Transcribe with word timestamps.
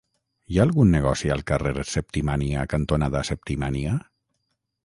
Hi 0.53 0.55
ha 0.59 0.63
algun 0.67 0.93
negoci 0.95 1.31
al 1.35 1.43
carrer 1.51 1.85
Septimània 1.91 2.65
cantonada 2.75 3.25
Septimània? 3.33 3.97